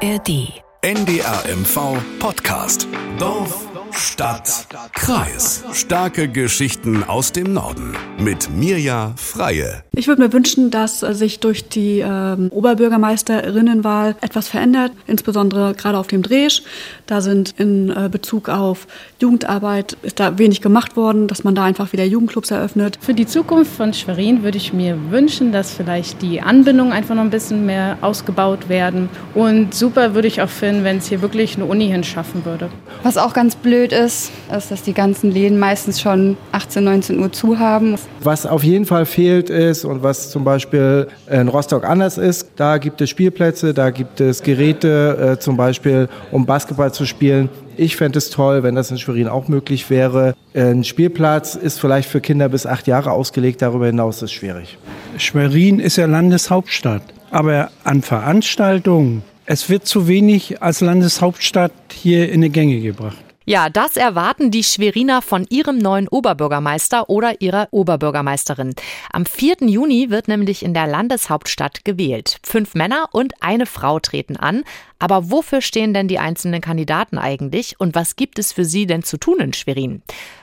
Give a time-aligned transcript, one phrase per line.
[0.00, 0.62] ARD.
[0.82, 2.86] NDR MV Podcast.
[3.18, 5.64] Dorf, Stadt, Kreis.
[5.72, 7.94] Starke Geschichten aus dem Norden.
[8.18, 9.82] Mit Mirja Freie.
[9.94, 16.06] Ich würde mir wünschen, dass sich durch die ähm, Oberbürgermeisterinnenwahl etwas verändert, insbesondere gerade auf
[16.06, 16.62] dem Dresch.
[17.06, 18.86] Da sind in äh, Bezug auf
[19.20, 22.98] Jugendarbeit ist da wenig gemacht worden, dass man da einfach wieder Jugendclubs eröffnet.
[23.00, 27.22] Für die Zukunft von Schwerin würde ich mir wünschen, dass vielleicht die Anbindungen einfach noch
[27.22, 29.08] ein bisschen mehr ausgebaut werden.
[29.34, 32.70] Und super würde ich auch finden, wenn es hier wirklich eine Uni hinschaffen würde.
[33.02, 37.32] Was auch ganz blöd ist, ist, dass die ganzen Läden meistens schon 18, 19 Uhr
[37.32, 37.96] zu haben.
[38.20, 42.78] Was auf jeden Fall fehlt ist und was zum Beispiel in Rostock anders ist, da
[42.78, 47.48] gibt es Spielplätze, da gibt es Geräte, äh, zum Beispiel um Basketball zu spielen.
[47.76, 50.34] Ich fände es toll, wenn das in Schwerin auch möglich wäre.
[50.54, 54.78] Ein Spielplatz ist vielleicht für Kinder bis acht Jahre ausgelegt, darüber hinaus ist es schwierig.
[55.16, 62.42] Schwerin ist ja Landeshauptstadt, aber an Veranstaltungen, es wird zu wenig als Landeshauptstadt hier in
[62.42, 63.27] die Gänge gebracht.
[63.48, 68.74] Ja, das erwarten die Schweriner von ihrem neuen Oberbürgermeister oder ihrer Oberbürgermeisterin.
[69.10, 69.60] Am 4.
[69.60, 72.40] Juni wird nämlich in der Landeshauptstadt gewählt.
[72.42, 74.64] Fünf Männer und eine Frau treten an.
[74.98, 79.02] Aber wofür stehen denn die einzelnen Kandidaten eigentlich und was gibt es für sie denn
[79.02, 80.02] zu tun in Schwerin?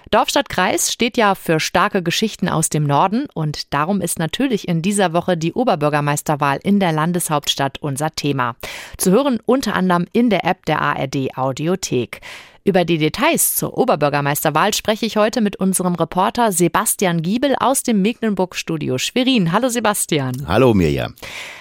[0.10, 5.14] Dorfstadtkreis steht ja für starke Geschichten aus dem Norden und darum ist natürlich in dieser
[5.14, 8.56] Woche die Oberbürgermeisterwahl in der Landeshauptstadt unser Thema.
[8.98, 12.22] Zu hören unter anderem in der App der ARD Audiothek.
[12.68, 18.02] Über die Details zur Oberbürgermeisterwahl spreche ich heute mit unserem Reporter Sebastian Giebel aus dem
[18.02, 19.52] Mecklenburg-Studio Schwerin.
[19.52, 20.48] Hallo Sebastian.
[20.48, 21.12] Hallo Mirja.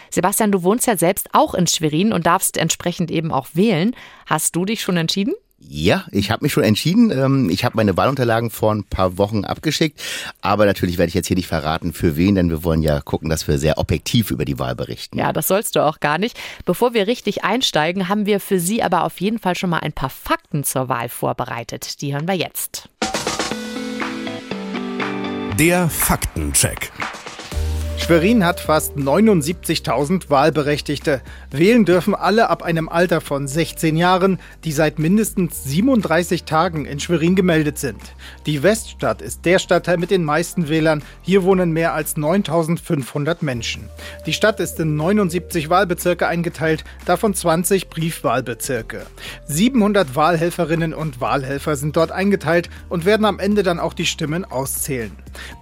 [0.09, 3.95] Sebastian, du wohnst ja selbst auch in Schwerin und darfst entsprechend eben auch wählen.
[4.25, 5.35] Hast du dich schon entschieden?
[5.67, 7.11] Ja, ich habe mich schon entschieden.
[7.11, 10.01] Ähm, ich habe meine Wahlunterlagen vor ein paar Wochen abgeschickt.
[10.43, 13.31] Aber natürlich werde ich jetzt hier nicht verraten, für wen, denn wir wollen ja gucken,
[13.31, 15.19] dass wir sehr objektiv über die Wahl berichten.
[15.19, 16.39] Ja, das sollst du auch gar nicht.
[16.65, 19.93] Bevor wir richtig einsteigen, haben wir für Sie aber auf jeden Fall schon mal ein
[19.93, 22.01] paar Fakten zur Wahl vorbereitet.
[22.03, 22.89] Die hören wir jetzt.
[25.59, 26.91] Der Faktencheck.
[28.05, 31.23] Schwerin hat fast 79.000 Wahlberechtigte.
[31.51, 37.01] Wählen dürfen alle ab einem Alter von 16 Jahren, die seit mindestens 37 Tagen in
[37.01, 37.97] Schwerin gemeldet sind.
[38.45, 41.03] Die Weststadt ist der Stadtteil mit den meisten Wählern.
[41.23, 43.89] Hier wohnen mehr als 9.500 Menschen.
[44.27, 49.07] Die Stadt ist in 79 Wahlbezirke eingeteilt, davon 20 Briefwahlbezirke.
[49.47, 54.45] 700 Wahlhelferinnen und Wahlhelfer sind dort eingeteilt und werden am Ende dann auch die Stimmen
[54.45, 55.13] auszählen.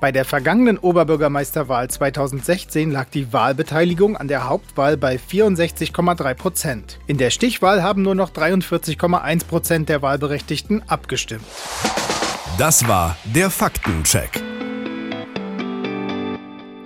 [0.00, 6.98] Bei der vergangenen Oberbürgermeisterwahl 2000 2016 lag die Wahlbeteiligung an der Hauptwahl bei 64,3 Prozent.
[7.06, 11.44] In der Stichwahl haben nur noch 43,1 Prozent der Wahlberechtigten abgestimmt.
[12.59, 14.43] Das war der Faktencheck.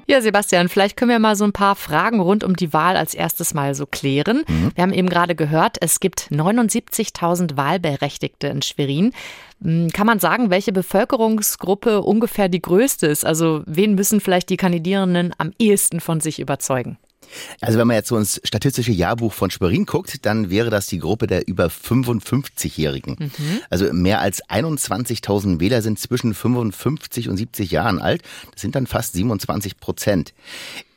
[0.09, 3.13] Ja, Sebastian, vielleicht können wir mal so ein paar Fragen rund um die Wahl als
[3.13, 4.45] erstes mal so klären.
[4.47, 4.71] Mhm.
[4.75, 9.13] Wir haben eben gerade gehört, es gibt 79.000 Wahlberechtigte in Schwerin.
[9.61, 13.27] Hm, kann man sagen, welche Bevölkerungsgruppe ungefähr die größte ist?
[13.27, 16.99] Also wen müssen vielleicht die Kandidierenden am ehesten von sich überzeugen?
[17.61, 20.99] Also wenn man jetzt so ins statistische Jahrbuch von Schwerin guckt, dann wäre das die
[20.99, 23.17] Gruppe der über 55-Jährigen.
[23.19, 23.61] Mhm.
[23.71, 28.23] Also mehr als 21.000 Wähler sind zwischen 55 und 70 Jahren alt.
[28.53, 30.33] Das sind dann fast 27 Prozent.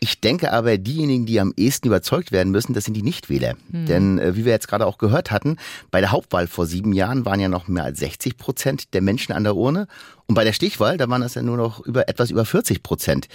[0.01, 3.55] Ich denke aber, diejenigen, die am ehesten überzeugt werden müssen, das sind die Nichtwähler.
[3.69, 3.85] Mhm.
[3.85, 5.57] Denn äh, wie wir jetzt gerade auch gehört hatten,
[5.91, 9.33] bei der Hauptwahl vor sieben Jahren waren ja noch mehr als 60 Prozent der Menschen
[9.33, 9.87] an der Urne.
[10.25, 13.27] Und bei der Stichwahl, da waren das ja nur noch über etwas über 40 Prozent.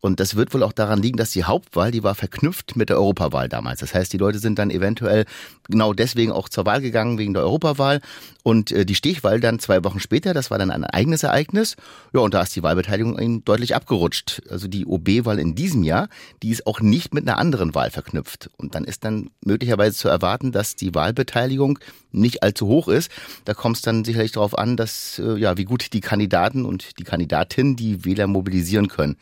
[0.00, 2.98] Und das wird wohl auch daran liegen, dass die Hauptwahl, die war verknüpft mit der
[2.98, 3.80] Europawahl damals.
[3.80, 5.24] Das heißt, die Leute sind dann eventuell
[5.68, 8.00] genau deswegen auch zur Wahl gegangen, wegen der Europawahl.
[8.44, 11.76] Und äh, die Stichwahl dann zwei Wochen später, das war dann ein eigenes Ereignis.
[12.12, 14.42] Ja, und da ist die Wahlbeteiligung eben deutlich abgerutscht.
[14.48, 16.08] Also die OB-Wahl in diesem Jahr,
[16.42, 18.50] die ist auch nicht mit einer anderen Wahl verknüpft.
[18.56, 21.80] Und dann ist dann möglicherweise zu erwarten, dass die Wahlbeteiligung
[22.12, 23.10] nicht allzu hoch ist.
[23.44, 26.98] Da kommt es dann sicherlich darauf an, dass äh, ja wie gut die Kandidaten und
[26.98, 29.16] die Kandidatin die Wähler mobilisieren können.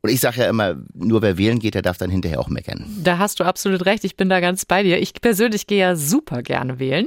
[0.00, 2.86] Und ich sage ja immer, nur wer wählen geht, der darf dann hinterher auch meckern.
[3.02, 4.04] Da hast du absolut recht.
[4.04, 4.98] Ich bin da ganz bei dir.
[4.98, 7.06] Ich persönlich gehe ja super gerne wählen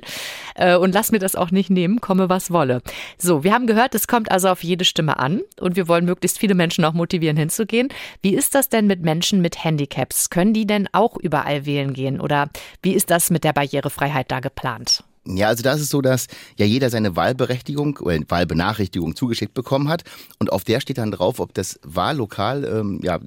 [0.56, 2.82] äh, und lass mir das auch nicht nehmen, komme was wolle.
[3.18, 6.38] So, wir haben gehört, es kommt also auf jede Stimme an und wir wollen möglichst
[6.38, 7.90] viele Menschen auch motivieren, hinzugehen.
[8.22, 10.30] Wie ist das denn mit Menschen mit Handicaps?
[10.30, 12.50] Können die denn auch überall wählen gehen oder
[12.82, 15.04] wie ist das mit der Barrierefreiheit da geplant?
[15.26, 16.28] Ja, also da ist es so, dass
[16.58, 20.04] ja jeder seine Wahlberechtigung oder Wahlbenachrichtigung zugeschickt bekommen hat
[20.40, 23.20] und auf der steht dann drauf, ob das Wahllokal ähm, ja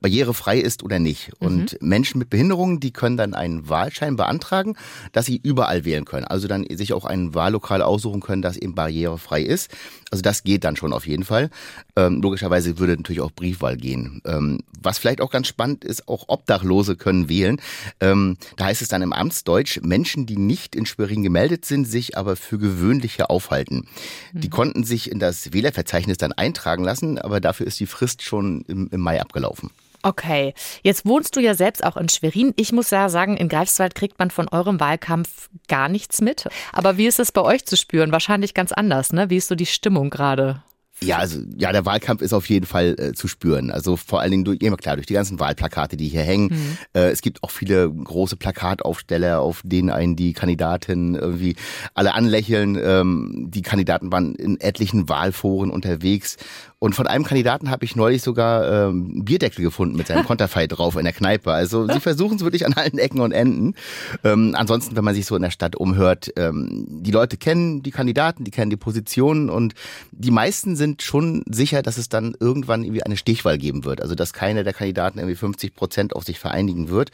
[0.00, 1.32] barrierefrei ist oder nicht.
[1.40, 1.88] Und mhm.
[1.88, 4.76] Menschen mit Behinderungen, die können dann einen Wahlschein beantragen,
[5.12, 6.26] dass sie überall wählen können.
[6.26, 9.70] Also dann sich auch ein Wahllokal aussuchen können, das eben barrierefrei ist.
[10.14, 11.50] Also das geht dann schon auf jeden Fall.
[11.96, 14.22] Ähm, logischerweise würde natürlich auch Briefwahl gehen.
[14.24, 17.60] Ähm, was vielleicht auch ganz spannend ist, auch Obdachlose können wählen.
[17.98, 22.16] Ähm, da heißt es dann im Amtsdeutsch, Menschen, die nicht in Schwerin gemeldet sind, sich
[22.16, 23.88] aber für gewöhnliche aufhalten.
[24.32, 24.40] Mhm.
[24.40, 28.64] Die konnten sich in das Wählerverzeichnis dann eintragen lassen, aber dafür ist die Frist schon
[28.68, 29.70] im, im Mai abgelaufen.
[30.04, 30.52] Okay,
[30.82, 32.52] jetzt wohnst du ja selbst auch in Schwerin.
[32.56, 36.46] Ich muss ja sagen, in Greifswald kriegt man von eurem Wahlkampf gar nichts mit.
[36.74, 38.12] Aber wie ist es bei euch zu spüren?
[38.12, 39.30] Wahrscheinlich ganz anders, ne?
[39.30, 40.62] Wie ist so die Stimmung gerade?
[41.00, 43.70] Ja, also ja, der Wahlkampf ist auf jeden Fall äh, zu spüren.
[43.70, 46.48] Also vor allen Dingen durch, immer klar, durch die ganzen Wahlplakate, die hier hängen.
[46.50, 46.78] Mhm.
[46.94, 51.56] Äh, es gibt auch viele große Plakataufsteller, auf denen einen die Kandidaten irgendwie
[51.94, 52.78] alle anlächeln.
[52.80, 56.36] Ähm, die Kandidaten waren in etlichen Wahlforen unterwegs
[56.84, 60.96] und von einem Kandidaten habe ich neulich sogar ähm, Bierdeckel gefunden mit seinem Konterfei drauf
[60.96, 61.50] in der Kneipe.
[61.50, 63.74] Also sie versuchen es wirklich an allen Ecken und Enden.
[64.22, 67.90] Ähm, ansonsten, wenn man sich so in der Stadt umhört, ähm, die Leute kennen die
[67.90, 69.72] Kandidaten, die kennen die Positionen und
[70.12, 74.02] die meisten sind schon sicher, dass es dann irgendwann irgendwie eine Stichwahl geben wird.
[74.02, 77.12] Also dass keiner der Kandidaten irgendwie 50 Prozent auf sich vereinigen wird.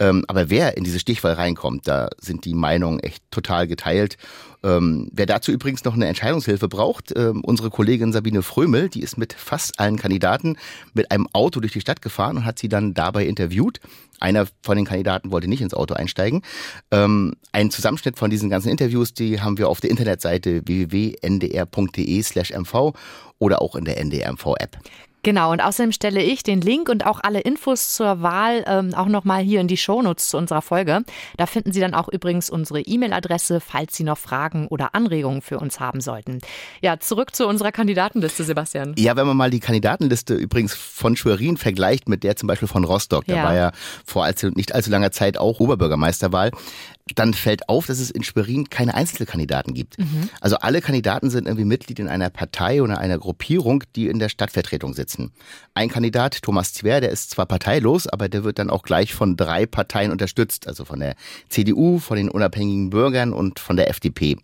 [0.00, 4.16] Ähm, aber wer in diese Stichwahl reinkommt, da sind die Meinungen echt total geteilt.
[4.62, 9.18] Ähm, wer dazu übrigens noch eine Entscheidungshilfe braucht, ähm, unsere Kollegin Sabine Frömel, die ist
[9.18, 10.56] mit fast allen Kandidaten
[10.94, 13.80] mit einem Auto durch die Stadt gefahren und hat sie dann dabei interviewt.
[14.20, 16.42] Einer von den Kandidaten wollte nicht ins Auto einsteigen.
[16.90, 22.52] Ähm, ein Zusammenschnitt von diesen ganzen Interviews, die haben wir auf der Internetseite www.ndr.de slash
[22.52, 22.92] mv
[23.38, 24.78] oder auch in der NDR MV App.
[25.24, 29.06] Genau, und außerdem stelle ich den Link und auch alle Infos zur Wahl ähm, auch
[29.06, 31.02] nochmal hier in die Shownotes zu unserer Folge.
[31.36, 35.60] Da finden Sie dann auch übrigens unsere E-Mail-Adresse, falls Sie noch Fragen oder Anregungen für
[35.60, 36.40] uns haben sollten.
[36.80, 38.94] Ja, zurück zu unserer Kandidatenliste, Sebastian.
[38.98, 42.82] Ja, wenn man mal die Kandidatenliste übrigens von Schwerin vergleicht mit der zum Beispiel von
[42.82, 43.72] Rostock, da war ja
[44.04, 46.50] vor allzu, nicht allzu langer Zeit auch Oberbürgermeisterwahl,
[47.14, 49.98] dann fällt auf, dass es in Schwerin keine Einzelkandidaten gibt.
[49.98, 50.30] Mhm.
[50.40, 54.28] Also alle Kandidaten sind irgendwie Mitglied in einer Partei oder einer Gruppierung, die in der
[54.28, 55.32] Stadtvertretung sitzen.
[55.74, 59.36] Ein Kandidat, Thomas Zwer, der ist zwar parteilos, aber der wird dann auch gleich von
[59.36, 61.16] drei Parteien unterstützt, also von der
[61.48, 64.36] CDU, von den unabhängigen Bürgern und von der FDP.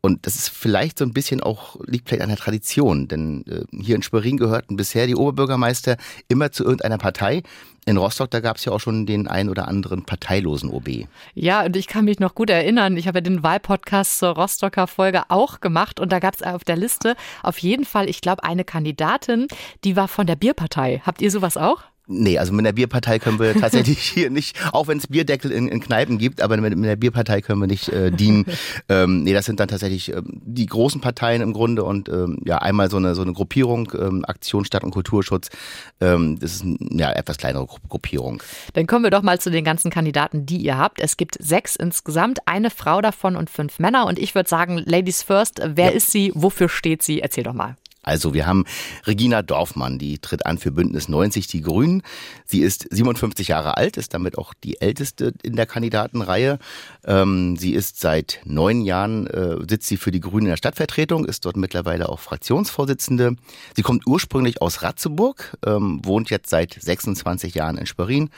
[0.00, 3.64] Und das ist vielleicht so ein bisschen auch, liegt vielleicht an der Tradition, denn äh,
[3.82, 5.96] hier in Schwerin gehörten bisher die Oberbürgermeister
[6.28, 7.42] immer zu irgendeiner Partei.
[7.84, 11.06] In Rostock, da gab es ja auch schon den ein oder anderen parteilosen OB.
[11.34, 14.86] Ja, und ich kann mich noch gut erinnern, ich habe ja den Wahlpodcast zur Rostocker
[14.86, 18.44] Folge auch gemacht und da gab es auf der Liste auf jeden Fall, ich glaube,
[18.44, 19.48] eine Kandidatin,
[19.84, 21.02] die war von der Bierpartei.
[21.04, 21.82] Habt ihr sowas auch?
[22.10, 25.68] Nee, also mit der Bierpartei können wir tatsächlich hier nicht, auch wenn es Bierdeckel in,
[25.68, 28.46] in, Kneipen gibt, aber mit, mit der Bierpartei können wir nicht äh, dienen.
[28.88, 32.58] ähm, nee, das sind dann tatsächlich ähm, die großen Parteien im Grunde und ähm, ja,
[32.58, 35.50] einmal so eine, so eine Gruppierung, ähm, Aktion Stadt- und Kulturschutz.
[36.00, 38.42] Ähm, das ist eine ja, etwas kleinere Gruppierung.
[38.72, 41.00] Dann kommen wir doch mal zu den ganzen Kandidaten, die ihr habt.
[41.00, 44.06] Es gibt sechs insgesamt, eine Frau davon und fünf Männer.
[44.06, 45.90] Und ich würde sagen, Ladies first, wer ja.
[45.90, 47.20] ist sie, wofür steht sie?
[47.20, 47.76] Erzähl doch mal.
[48.02, 48.64] Also wir haben
[49.06, 52.02] Regina Dorfmann, die tritt an für Bündnis 90 Die Grünen.
[52.46, 56.58] Sie ist 57 Jahre alt, ist damit auch die älteste in der Kandidatenreihe.
[57.04, 61.24] Ähm, sie ist seit neun Jahren, äh, sitzt sie für die Grünen in der Stadtvertretung,
[61.24, 63.36] ist dort mittlerweile auch Fraktionsvorsitzende.
[63.74, 68.30] Sie kommt ursprünglich aus Ratzeburg, ähm, wohnt jetzt seit 26 Jahren in Schwerin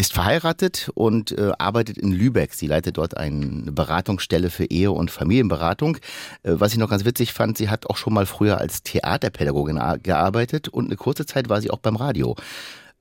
[0.00, 2.54] ist verheiratet und äh, arbeitet in Lübeck.
[2.54, 5.96] Sie leitet dort eine Beratungsstelle für Ehe- und Familienberatung.
[6.44, 9.80] Äh, was ich noch ganz witzig fand, sie hat auch schon mal früher als Theaterpädagogin
[10.02, 12.36] gearbeitet und eine kurze Zeit war sie auch beim Radio.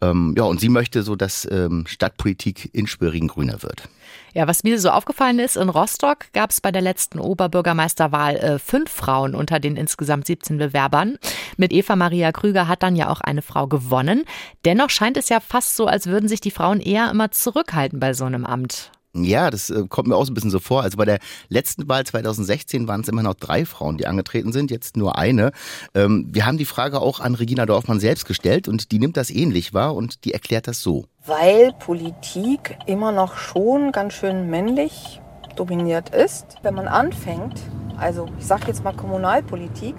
[0.02, 3.90] Ähm, ja, und sie möchte so, dass ähm, Stadtpolitik in Schwerin grüner wird.
[4.34, 8.60] Ja, was mir so aufgefallen ist, in Rostock gab es bei der letzten Oberbürgermeisterwahl äh,
[8.60, 11.18] fünf Frauen unter den insgesamt 17 Bewerbern.
[11.58, 14.26] Mit Eva Maria Krüger hat dann ja auch eine Frau gewonnen.
[14.66, 18.14] Dennoch scheint es ja fast so, als würden sich die Frauen eher immer zurückhalten bei
[18.14, 18.92] so einem Amt.
[19.24, 20.84] Ja, das äh, kommt mir auch so ein bisschen so vor.
[20.84, 21.20] Also bei der
[21.50, 25.52] letzten Wahl 2016 waren es immer noch drei Frauen, die angetreten sind, jetzt nur eine.
[25.94, 29.30] Ähm, wir haben die Frage auch an Regina Dorfmann selbst gestellt und die nimmt das
[29.30, 31.06] ähnlich wahr und die erklärt das so.
[31.26, 35.22] Weil Politik immer noch schon ganz schön männlich
[35.56, 36.56] dominiert ist.
[36.62, 37.60] Wenn man anfängt,
[37.98, 39.96] also ich sage jetzt mal Kommunalpolitik,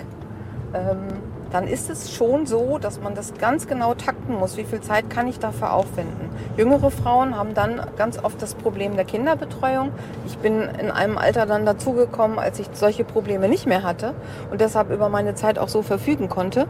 [0.75, 1.09] ähm,
[1.51, 4.57] dann ist es schon so, dass man das ganz genau takten muss.
[4.57, 6.31] Wie viel Zeit kann ich dafür aufwenden?
[6.57, 9.93] Jüngere Frauen haben dann ganz oft das Problem der Kinderbetreuung.
[10.27, 14.15] Ich bin in einem Alter dann dazugekommen, als ich solche Probleme nicht mehr hatte
[14.51, 16.67] und deshalb über meine Zeit auch so verfügen konnte.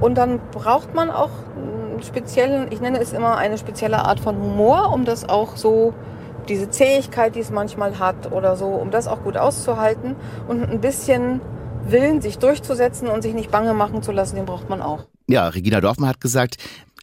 [0.00, 4.36] Und dann braucht man auch einen speziellen, ich nenne es immer eine spezielle Art von
[4.36, 5.94] Humor, um das auch so
[6.48, 10.16] diese Zähigkeit, die es manchmal hat oder so, um das auch gut auszuhalten
[10.48, 11.40] und ein bisschen
[11.92, 15.06] Willen, sich durchzusetzen und sich nicht bange machen zu lassen, den braucht man auch.
[15.28, 16.56] Ja, Regina Dorfmann hat gesagt,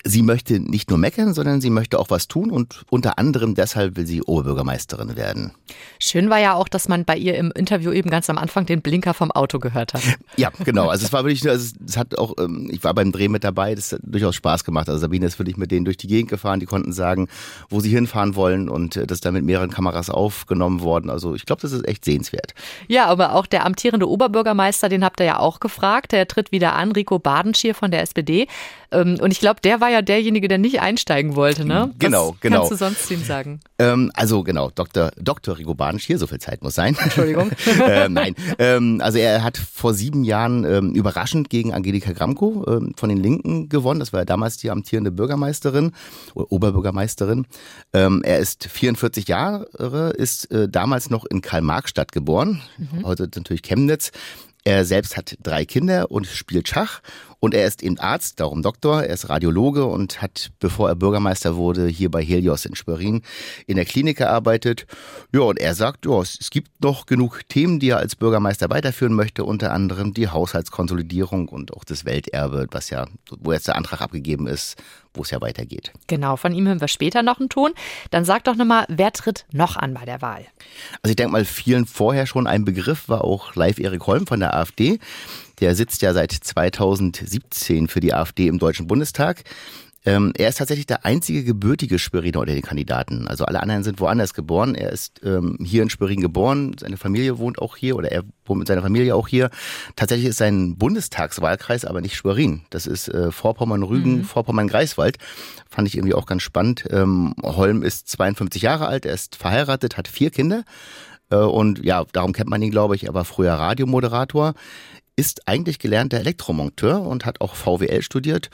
[0.03, 3.97] Sie möchte nicht nur meckern, sondern sie möchte auch was tun und unter anderem deshalb
[3.97, 5.51] will sie Oberbürgermeisterin werden.
[5.99, 8.81] Schön war ja auch, dass man bei ihr im Interview eben ganz am Anfang den
[8.81, 10.03] Blinker vom Auto gehört hat.
[10.35, 10.89] Ja, genau.
[10.89, 13.73] Also es war wirklich, also es hat auch, ähm, ich war beim Dreh mit dabei,
[13.73, 14.87] das hat durchaus Spaß gemacht.
[14.87, 17.27] Also Sabine ist wirklich mit denen durch die Gegend gefahren, die konnten sagen,
[17.69, 21.09] wo sie hinfahren wollen und äh, das ist dann mit mehreren Kameras aufgenommen worden.
[21.09, 22.53] Also ich glaube, das ist echt sehenswert.
[22.87, 26.75] Ja, aber auch der amtierende Oberbürgermeister, den habt ihr ja auch gefragt, der tritt wieder
[26.75, 28.47] an, Rico Badenschier von der SPD.
[28.91, 31.93] Ähm, und ich glaube, der war ja derjenige, der nicht einsteigen wollte, ne?
[31.99, 32.57] Genau, Was genau.
[32.59, 33.59] Kannst du sonst zu ihm sagen?
[33.79, 35.11] Ähm, also genau, Dr.
[35.19, 35.57] Dr.
[35.57, 36.95] Rigo Banisch hier, so viel Zeit muss sein.
[36.99, 37.51] Entschuldigung.
[37.87, 42.93] äh, nein, ähm, also er hat vor sieben Jahren ähm, überraschend gegen Angelika Gramko ähm,
[42.95, 43.99] von den Linken gewonnen.
[43.99, 45.91] Das war ja damals die amtierende Bürgermeisterin
[46.33, 47.45] oder Oberbürgermeisterin.
[47.93, 52.61] Ähm, er ist 44 Jahre, ist äh, damals noch in Karl-Marx-Stadt geboren,
[53.03, 54.11] heute natürlich Chemnitz.
[54.67, 56.99] Er selbst hat drei Kinder und spielt Schach.
[57.39, 59.01] Und er ist eben Arzt, darum Doktor.
[59.01, 63.21] Er ist Radiologe und hat, bevor er Bürgermeister wurde, hier bei Helios in Schwerin
[63.65, 64.85] in der Klinik gearbeitet.
[65.33, 69.13] Ja, und er sagt, ja, es gibt noch genug Themen, die er als Bürgermeister weiterführen
[69.13, 73.07] möchte, unter anderem die Haushaltskonsolidierung und auch das Welterbe, was ja,
[73.39, 74.75] wo jetzt der Antrag abgegeben ist,
[75.17, 75.91] wo es ja weitergeht.
[76.07, 77.73] Genau, von ihm hören wir später noch einen Ton.
[78.11, 80.45] Dann sag doch nochmal, wer tritt noch an bei der Wahl?
[81.01, 84.39] Also ich denke mal, vielen vorher schon ein Begriff war auch Live Erik Holm von
[84.39, 84.99] der AfD.
[85.59, 89.43] Der sitzt ja seit 2017 für die AfD im Deutschen Bundestag.
[90.07, 93.27] Ähm, er ist tatsächlich der einzige gebürtige Schweriner unter den Kandidaten.
[93.27, 94.73] Also alle anderen sind woanders geboren.
[94.73, 96.77] Er ist ähm, hier in Schwerin geboren.
[96.79, 99.49] Seine Familie wohnt auch hier oder er wohnt mit seiner Familie auch hier.
[99.97, 102.61] Tatsächlich ist sein Bundestagswahlkreis aber nicht Schwerin.
[102.69, 104.23] Das ist äh, Vorpommern-Rügen, Mhm.
[104.23, 105.17] Vorpommern-Greifswald.
[105.69, 106.85] Fand ich irgendwie auch ganz spannend.
[106.89, 109.05] Ähm, Holm ist 52 Jahre alt.
[109.05, 110.63] Er ist verheiratet, hat vier Kinder.
[111.31, 113.03] Äh, und ja, darum kennt man ihn, glaube ich.
[113.03, 114.53] Er war früher Radiomoderator
[115.19, 118.51] ist eigentlich gelernter Elektromonteur und hat auch VWL studiert.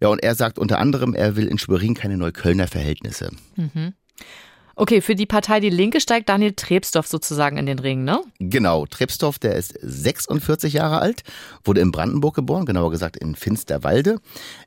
[0.00, 3.30] Ja, und er sagt unter anderem, er will in Schwerin keine Neuköllner Verhältnisse.
[3.56, 3.94] Mhm.
[4.80, 8.22] Okay, für die Partei Die Linke steigt Daniel Trebsdorf sozusagen in den Ring, ne?
[8.38, 11.22] Genau, Trebsdorf, der ist 46 Jahre alt,
[11.64, 14.20] wurde in Brandenburg geboren, genauer gesagt in Finsterwalde.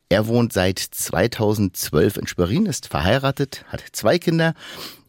[0.09, 4.53] Er wohnt seit 2012 in Schwerin, ist verheiratet, hat zwei Kinder.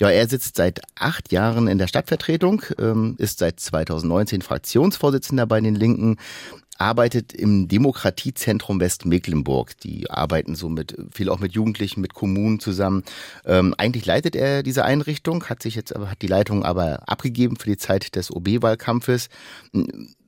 [0.00, 5.60] Ja, er sitzt seit acht Jahren in der Stadtvertretung, ähm, ist seit 2019 Fraktionsvorsitzender bei
[5.60, 6.16] den Linken,
[6.78, 9.78] arbeitet im Demokratiezentrum Westmecklenburg.
[9.80, 13.04] Die arbeiten so mit viel auch mit Jugendlichen, mit Kommunen zusammen.
[13.44, 17.56] Ähm, eigentlich leitet er diese Einrichtung, hat sich jetzt aber hat die Leitung aber abgegeben
[17.56, 19.28] für die Zeit des OB-Wahlkampfes.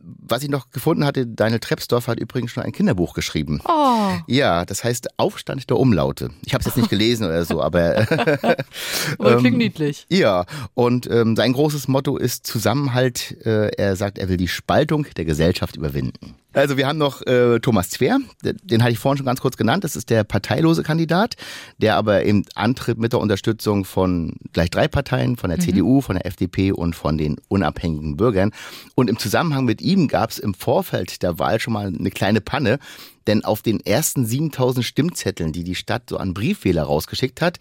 [0.07, 3.61] Was ich noch gefunden hatte, Daniel Trebsdorf hat übrigens schon ein Kinderbuch geschrieben.
[3.65, 4.13] Oh.
[4.27, 6.31] Ja, das heißt Aufstand der Umlaute.
[6.45, 7.95] Ich habe es jetzt nicht gelesen oder so, aber
[9.19, 10.07] klingt ähm, niedlich.
[10.09, 13.37] ja, und ähm, sein großes Motto ist Zusammenhalt.
[13.45, 16.37] Äh, er sagt, er will die Spaltung der Gesellschaft überwinden.
[16.57, 19.85] Also wir haben noch äh, Thomas Zwer, den hatte ich vorhin schon ganz kurz genannt.
[19.85, 21.37] Das ist der parteilose Kandidat,
[21.77, 25.63] der aber eben antritt mit der Unterstützung von gleich drei Parteien, von der Mhm.
[25.65, 28.53] CDU, von der FDP und von den unabhängigen Bürgern.
[28.95, 32.41] Und im Zusammenhang mit ihm gab es im Vorfeld der Wahl schon mal eine kleine
[32.41, 32.79] Panne.
[33.27, 37.59] Denn auf den ersten 7000 Stimmzetteln, die die Stadt so an Briefwähler rausgeschickt hat,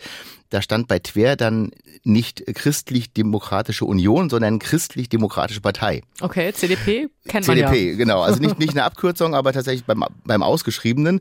[0.56, 1.72] da stand bei Twer dann
[2.06, 6.02] nicht christlich-demokratische Union, sondern christlich-demokratische Partei.
[6.22, 7.98] Okay, CDP kennt man CDP, ja.
[7.98, 8.22] genau.
[8.22, 11.20] Also nicht, nicht eine Abkürzung, aber tatsächlich beim, beim Ausgeschriebenen.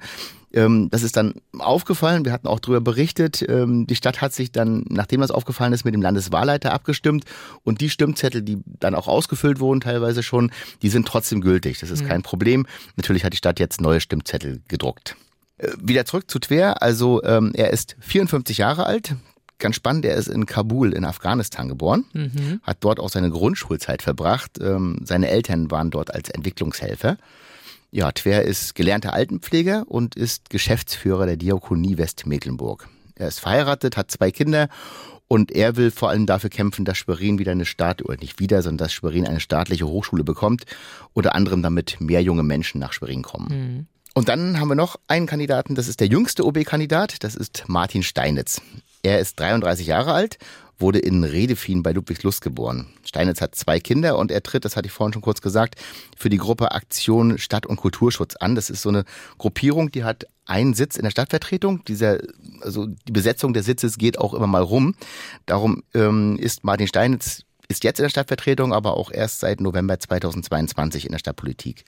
[0.52, 2.24] Ähm, das ist dann aufgefallen.
[2.24, 3.44] Wir hatten auch darüber berichtet.
[3.48, 7.24] Ähm, die Stadt hat sich dann, nachdem das aufgefallen ist, mit dem Landeswahlleiter abgestimmt.
[7.64, 11.80] Und die Stimmzettel, die dann auch ausgefüllt wurden, teilweise schon, die sind trotzdem gültig.
[11.80, 12.08] Das ist Mhm.
[12.08, 12.66] kein Problem.
[12.96, 15.16] Natürlich hat die Stadt jetzt neue Stimmzettel gedruckt.
[15.80, 16.82] Wieder zurück zu Twer.
[16.82, 19.14] Also ähm, er ist 54 Jahre alt.
[19.58, 22.61] Ganz spannend, er ist in Kabul in Afghanistan geboren, Mhm.
[22.64, 24.58] hat dort auch seine Grundschulzeit verbracht.
[24.61, 27.16] Ähm, seine Eltern waren dort als Entwicklungshelfer.
[27.92, 32.88] Ja, Twer ist gelernter Altenpfleger und ist Geschäftsführer der Diakonie Westmecklenburg.
[33.14, 34.68] Er ist verheiratet, hat zwei Kinder
[35.28, 38.61] und er will vor allem dafür kämpfen, dass Schwerin wieder eine Staat, oder nicht wieder,
[38.61, 40.64] sondern dass Schwerin eine staatliche Hochschule bekommt,
[41.12, 43.49] unter anderem damit mehr junge Menschen nach Schwerin kommen.
[43.76, 43.87] Mhm.
[44.16, 48.04] Und dann haben wir noch einen Kandidaten, das ist der jüngste OB-Kandidat, das ist Martin
[48.04, 48.61] Steinitz.
[49.02, 50.38] Er ist 33 Jahre alt,
[50.78, 52.87] wurde in Redefien bei Ludwigslust geboren.
[53.04, 55.80] Steinitz hat zwei Kinder und er tritt, das hatte ich vorhin schon kurz gesagt,
[56.16, 58.54] für die Gruppe Aktion Stadt- und Kulturschutz an.
[58.54, 59.04] Das ist so eine
[59.37, 61.85] Gruppierung, die hat einen Sitz in der Stadtvertretung.
[61.85, 62.18] Dieser,
[62.61, 64.94] also die Besetzung des Sitzes geht auch immer mal rum.
[65.47, 67.42] Darum ähm, ist Martin Steinitz
[67.74, 71.84] ist jetzt in der Stadtvertretung, aber auch erst seit November 2022 in der Stadtpolitik.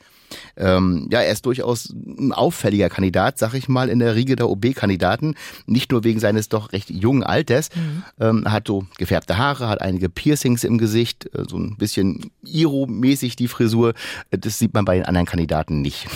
[0.56, 4.48] Ähm, ja, er ist durchaus ein auffälliger Kandidat, sag ich mal, in der Riege der
[4.48, 5.36] OB-Kandidaten.
[5.66, 7.70] Nicht nur wegen seines doch recht jungen Alters.
[7.74, 8.02] Mhm.
[8.20, 13.36] Ähm, hat so gefärbte Haare, hat einige Piercings im Gesicht, äh, so ein bisschen Iro-mäßig
[13.36, 13.94] die Frisur.
[14.30, 16.08] Das sieht man bei den anderen Kandidaten nicht.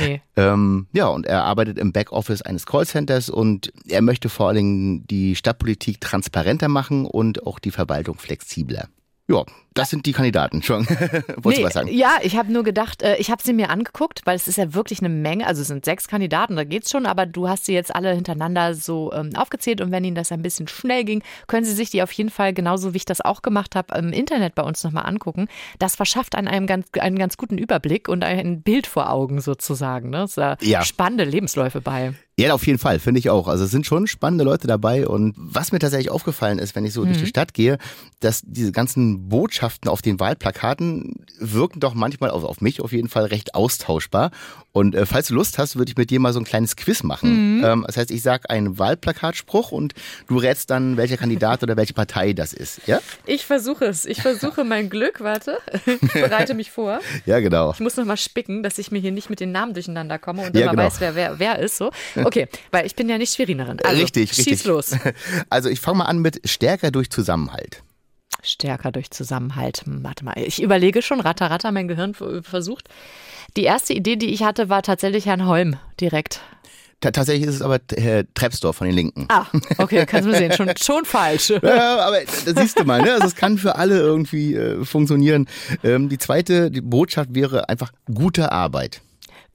[0.00, 0.20] Nee.
[0.36, 5.06] ähm, ja, und er arbeitet im Backoffice eines Callcenters und er möchte vor allen Dingen
[5.06, 8.88] die Stadtpolitik transparenter machen und auch die Verwaltung flexibler.
[9.28, 10.86] Ja, das sind die Kandidaten schon.
[10.88, 11.88] Wolltest nee, du was sagen?
[11.88, 14.74] Ja, ich habe nur gedacht, äh, ich habe sie mir angeguckt, weil es ist ja
[14.74, 17.72] wirklich eine Menge, also es sind sechs Kandidaten, da geht's schon, aber du hast sie
[17.72, 21.64] jetzt alle hintereinander so ähm, aufgezählt und wenn Ihnen das ein bisschen schnell ging, können
[21.64, 24.54] Sie sich die auf jeden Fall genauso wie ich das auch gemacht habe im Internet
[24.54, 25.48] bei uns nochmal angucken.
[25.78, 30.10] Das verschafft einem, einem ganz, einen ganz guten Überblick und ein Bild vor Augen sozusagen.
[30.10, 30.26] Ne?
[30.34, 30.82] Da ja.
[30.82, 32.14] spannende Lebensläufe bei.
[32.38, 33.46] Ja, auf jeden Fall, finde ich auch.
[33.46, 36.94] Also es sind schon spannende Leute dabei und was mir tatsächlich aufgefallen ist, wenn ich
[36.94, 37.08] so mhm.
[37.08, 37.76] durch die Stadt gehe,
[38.20, 43.08] dass diese ganzen Botschaften auf den Wahlplakaten wirken doch manchmal, also auf mich auf jeden
[43.08, 44.30] Fall, recht austauschbar.
[44.72, 47.02] Und äh, falls du Lust hast, würde ich mit dir mal so ein kleines Quiz
[47.02, 47.58] machen.
[47.58, 47.64] Mhm.
[47.64, 49.92] Ähm, das heißt, ich sage einen Wahlplakatspruch und
[50.28, 52.80] du rätst dann, welcher Kandidat oder welche Partei das ist.
[52.86, 53.00] Ja?
[53.26, 54.06] Ich versuche es.
[54.06, 55.20] Ich versuche mein Glück.
[55.20, 57.00] Warte, ich bereite mich vor.
[57.26, 57.72] Ja, genau.
[57.72, 60.42] Ich muss noch mal spicken, dass ich mir hier nicht mit den Namen durcheinander komme
[60.46, 60.84] und ja, immer genau.
[60.84, 61.76] weiß, wer, wer, wer ist.
[61.76, 61.90] So.
[62.32, 63.78] Okay, weil ich bin ja nicht Schwerinerin.
[63.82, 64.64] Also, richtig, schieß richtig.
[64.64, 64.92] los.
[65.50, 67.82] Also ich fange mal an mit stärker durch Zusammenhalt.
[68.42, 69.82] Stärker durch Zusammenhalt.
[69.84, 72.88] Hm, warte mal, ich überlege schon, ratter, ratter, mein Gehirn versucht.
[73.56, 76.40] Die erste Idee, die ich hatte, war tatsächlich Herrn Holm direkt.
[77.10, 79.26] Tatsächlich ist es aber Herr Trepsdorf von den Linken.
[79.28, 79.46] Ah,
[79.78, 81.50] okay, kannst du sehen, schon, schon falsch.
[81.50, 83.14] Ja, aber das siehst du mal, ne?
[83.14, 85.48] Also es kann für alle irgendwie äh, funktionieren.
[85.82, 89.00] Ähm, die zweite die Botschaft wäre einfach gute Arbeit.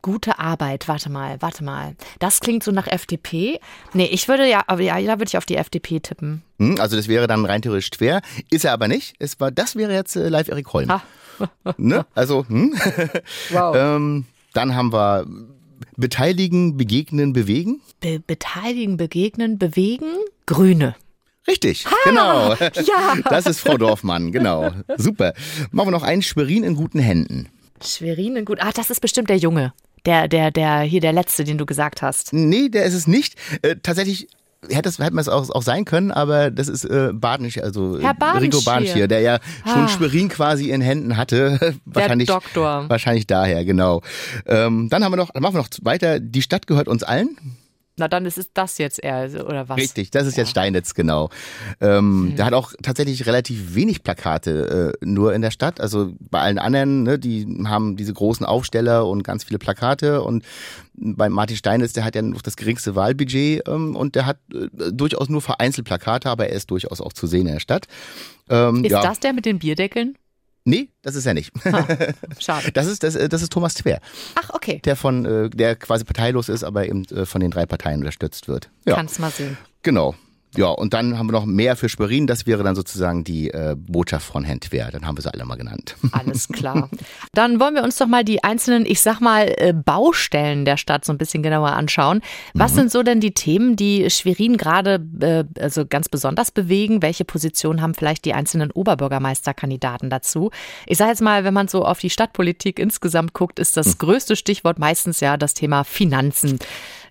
[0.08, 1.98] Gute Arbeit, warte mal, warte mal.
[2.20, 3.60] Das klingt so nach FDP.
[3.92, 6.44] Nee, ich würde ja, aber ja, da würde ich auf die FDP tippen.
[6.60, 8.22] Hm, also das wäre dann rein theoretisch schwer.
[8.50, 9.16] Ist er aber nicht.
[9.20, 10.90] Es war, das wäre jetzt äh, live Erik Holm.
[11.76, 12.06] ne?
[12.16, 12.74] Also, hm?
[13.50, 13.76] Wow.
[13.76, 14.24] ähm,
[14.54, 15.28] dann haben wir
[15.98, 17.82] Beteiligen, Begegnen, Bewegen.
[18.00, 20.08] Be beteiligen, Begegnen, Bewegen.
[20.46, 20.96] Grüne.
[21.50, 22.54] Richtig, ha, genau.
[22.54, 23.16] Ja.
[23.30, 24.72] Das ist Frau Dorfmann, genau.
[24.96, 25.34] Super.
[25.72, 27.50] Machen wir noch einen Schwerin in guten Händen.
[27.84, 28.60] Schwerin in gut.
[28.62, 29.74] Ah, das ist bestimmt der Junge.
[30.08, 32.32] Der, der, der, hier der letzte, den du gesagt hast.
[32.32, 33.36] Nee, der ist es nicht.
[33.62, 34.30] Äh, tatsächlich
[34.70, 38.00] hätte, es, hätte man es auch, auch sein können, aber das ist äh, Badensch, also
[38.00, 39.88] Herr Badensch Rico Badensch der ja schon ah.
[39.88, 41.76] Schwerin quasi in Händen hatte.
[41.86, 42.86] wahrscheinlich, der Doktor.
[42.88, 44.02] Wahrscheinlich daher, genau.
[44.46, 46.20] Ähm, dann haben wir noch, dann machen wir noch weiter.
[46.20, 47.38] Die Stadt gehört uns allen.
[47.98, 49.78] Na, dann ist es das jetzt eher, oder was?
[49.78, 50.44] Richtig, das ist ja.
[50.44, 51.32] jetzt Steinitz, genau.
[51.82, 52.36] Ähm, mhm.
[52.36, 55.82] Der hat auch tatsächlich relativ wenig Plakate äh, nur in der Stadt.
[55.82, 60.22] Also bei allen anderen, ne, die haben diese großen Aufsteller und ganz viele Plakate.
[60.22, 60.46] Und
[60.94, 64.68] bei Martin Steinitz, der hat ja noch das geringste Wahlbudget ähm, und der hat äh,
[64.92, 67.88] durchaus nur vereinzelt Plakate, aber er ist durchaus auch zu sehen in der Stadt.
[68.50, 69.02] Ähm, ist ja.
[69.02, 70.18] das der mit den Bierdeckeln?
[70.68, 71.54] Nee, das ist er nicht.
[71.64, 71.88] Ha,
[72.40, 72.74] schade.
[72.74, 74.02] Das ist, das, äh, das ist Thomas Twer.
[74.36, 74.82] Ach, okay.
[74.84, 78.50] Der von, äh, der quasi parteilos ist, aber eben äh, von den drei Parteien unterstützt
[78.50, 78.70] wird.
[78.86, 78.96] Ja.
[78.96, 79.58] Kannst mal sehen.
[79.84, 80.14] Genau.
[80.56, 82.26] Ja, und dann haben wir noch mehr für Schwerin.
[82.26, 84.90] Das wäre dann sozusagen die äh, Botschaft von Herrn Twer.
[84.92, 85.96] Dann haben wir sie alle mal genannt.
[86.12, 86.90] Alles klar.
[87.34, 91.06] Dann wollen wir uns doch mal die einzelnen, ich sag mal, äh, Baustellen der Stadt
[91.06, 92.22] so ein bisschen genauer anschauen.
[92.54, 92.76] Was mhm.
[92.76, 97.02] sind so denn die Themen, die Schwerin gerade äh, also ganz besonders bewegen?
[97.02, 100.50] Welche Positionen haben vielleicht die einzelnen Oberbürgermeisterkandidaten dazu?
[100.86, 103.98] Ich sage jetzt mal, wenn man so auf die Stadtpolitik insgesamt guckt, ist das mhm.
[104.00, 106.58] größte Stichwort meistens ja das Thema Finanzen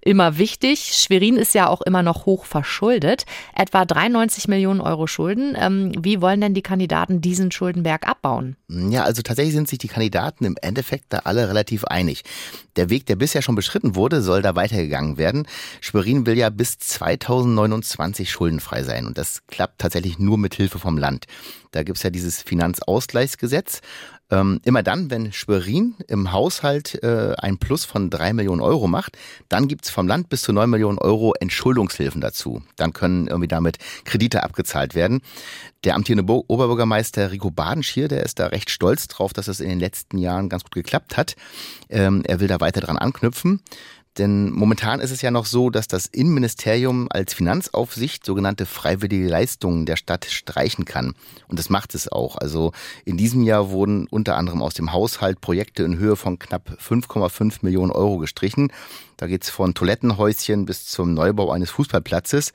[0.07, 0.93] immer wichtig.
[0.95, 5.57] Schwerin ist ja auch immer noch hoch verschuldet, etwa 93 Millionen Euro Schulden.
[5.59, 8.57] Ähm, wie wollen denn die Kandidaten diesen Schuldenberg abbauen?
[8.69, 12.23] Ja, also tatsächlich sind sich die Kandidaten im Endeffekt da alle relativ einig.
[12.77, 15.47] Der Weg, der bisher schon beschritten wurde, soll da weitergegangen werden.
[15.81, 20.99] Schwerin will ja bis 2029 schuldenfrei sein und das klappt tatsächlich nur mit Hilfe vom
[20.99, 21.27] Land.
[21.73, 23.81] Da gibt's ja dieses Finanzausgleichsgesetz.
[24.31, 29.17] Ähm, immer dann, wenn Schwerin im Haushalt äh, ein Plus von drei Millionen Euro macht,
[29.49, 32.63] dann gibt's vom Land bis zu neun Millionen Euro Entschuldungshilfen dazu.
[32.75, 35.21] Dann können irgendwie damit Kredite abgezahlt werden.
[35.85, 39.79] Der amtierende Oberbürgermeister Rico Badenschier, der ist da recht stolz drauf, dass es in den
[39.79, 41.37] letzten Jahren ganz gut geklappt hat.
[41.89, 43.61] Ähm, er will da weiter dran anknüpfen.
[44.19, 49.85] Denn momentan ist es ja noch so, dass das Innenministerium als Finanzaufsicht sogenannte freiwillige Leistungen
[49.85, 51.15] der Stadt streichen kann.
[51.49, 52.37] Und das macht es auch.
[52.37, 52.73] Also
[53.05, 57.59] in diesem Jahr wurden unter anderem aus dem Haushalt Projekte in Höhe von knapp 5,5
[57.61, 58.73] Millionen Euro gestrichen.
[59.19, 62.53] Da geht's von Toilettenhäuschen bis zum Neubau eines Fußballplatzes.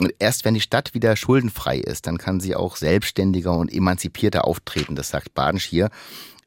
[0.00, 4.46] Und erst wenn die Stadt wieder schuldenfrei ist, dann kann sie auch selbstständiger und emanzipierter
[4.46, 4.94] auftreten.
[4.94, 5.90] Das sagt Badensch hier.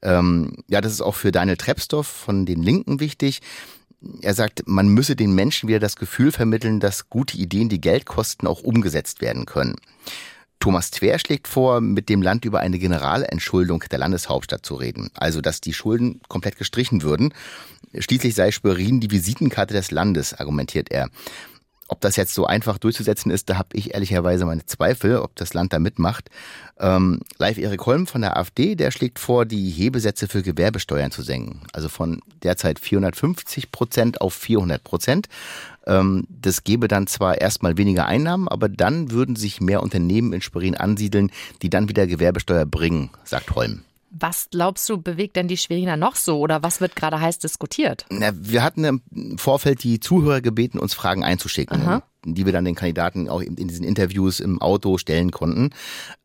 [0.02, 3.42] Ähm, ja, das ist auch für Daniel Trepsdorf von den Linken wichtig.
[4.22, 8.06] Er sagt, man müsse den Menschen wieder das Gefühl vermitteln, dass gute Ideen, die Geld
[8.06, 9.76] kosten, auch umgesetzt werden können.
[10.60, 15.10] Thomas Twer schlägt vor, mit dem Land über eine Generalentschuldung der Landeshauptstadt zu reden.
[15.16, 17.34] Also, dass die Schulden komplett gestrichen würden.
[17.98, 21.10] Schließlich sei Schwerin die Visitenkarte des Landes, argumentiert er.
[21.91, 25.54] Ob das jetzt so einfach durchzusetzen ist, da habe ich ehrlicherweise meine Zweifel, ob das
[25.54, 26.30] Land da mitmacht.
[26.80, 31.21] Ähm, Live Erik Holm von der AfD, der schlägt vor, die Hebesätze für Gewerbesteuern zu
[31.21, 31.60] senken.
[31.73, 35.27] Also von derzeit 450 Prozent auf 400 Prozent.
[35.86, 40.41] Ähm, das gäbe dann zwar erstmal weniger Einnahmen, aber dann würden sich mehr Unternehmen in
[40.41, 41.30] Schwerin ansiedeln,
[41.62, 43.84] die dann wieder Gewerbesteuer bringen, sagt Holm.
[44.13, 48.06] Was glaubst du, bewegt denn die Schweriner noch so oder was wird gerade heiß diskutiert?
[48.10, 51.82] Na, wir hatten im Vorfeld die Zuhörer gebeten, uns Fragen einzuschicken.
[51.82, 55.71] Aha die wir dann den Kandidaten auch in diesen Interviews im Auto stellen konnten.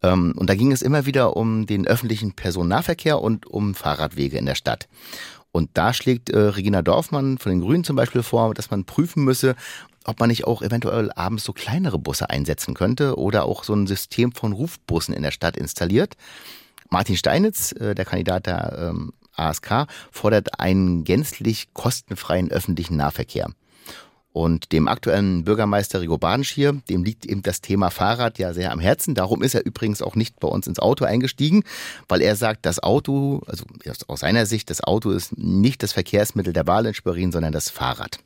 [0.02, 4.46] Ähm, und da ging es immer wieder um den öffentlichen Personennahverkehr und um Fahrradwege in
[4.46, 4.88] der Stadt.
[5.52, 9.24] Und da schlägt äh, Regina Dorfmann von den Grünen zum Beispiel vor, dass man prüfen
[9.24, 9.56] müsse,
[10.04, 13.86] ob man nicht auch eventuell abends so kleinere Busse einsetzen könnte oder auch so ein
[13.86, 16.14] System von Rufbussen in der Stadt installiert.
[16.90, 23.48] Martin Steinitz, äh, der Kandidat der ähm, ASK, fordert einen gänzlich kostenfreien öffentlichen Nahverkehr.
[24.36, 28.80] Und dem aktuellen Bürgermeister Rigo Badenschier, dem liegt eben das Thema Fahrrad ja sehr am
[28.80, 29.14] Herzen.
[29.14, 31.64] Darum ist er übrigens auch nicht bei uns ins Auto eingestiegen,
[32.06, 33.64] weil er sagt, das Auto, also
[34.08, 37.70] aus seiner Sicht, das Auto ist nicht das Verkehrsmittel der Wahl in Schwerin, sondern das
[37.70, 38.18] Fahrrad.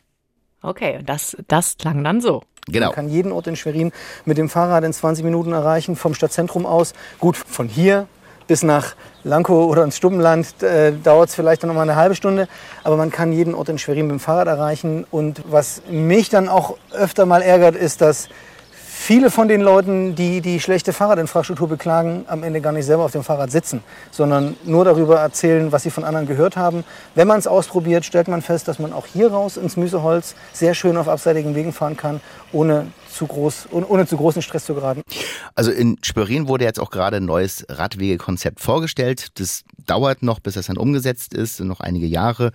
[0.62, 2.42] Okay, das, das klang dann so.
[2.66, 2.87] Genau.
[2.87, 3.92] Man kann jeden Ort in Schwerin
[4.25, 6.92] mit dem Fahrrad in 20 Minuten erreichen, vom Stadtzentrum aus.
[7.20, 8.09] Gut, von hier
[8.51, 12.49] bis nach Lankow oder ins Stubbenland äh, dauert es vielleicht noch mal eine halbe Stunde,
[12.83, 15.07] aber man kann jeden Ort in Schwerin mit dem Fahrrad erreichen.
[15.13, 18.29] Und was mich dann auch öfter mal ärgert, ist, dass
[19.11, 23.11] viele von den Leuten, die die schlechte Fahrradinfrastruktur beklagen, am Ende gar nicht selber auf
[23.11, 26.85] dem Fahrrad sitzen, sondern nur darüber erzählen, was sie von anderen gehört haben.
[27.16, 30.75] Wenn man es ausprobiert, stellt man fest, dass man auch hier raus ins Müseholz sehr
[30.75, 32.20] schön auf abseitigen Wegen fahren kann,
[32.53, 35.03] ohne zu groß, ohne zu großen Stress zu geraten.
[35.57, 39.40] Also in Schwerin wurde jetzt auch gerade ein neues Radwegekonzept vorgestellt.
[39.40, 42.53] Das dauert noch, bis das dann umgesetzt ist, noch einige Jahre.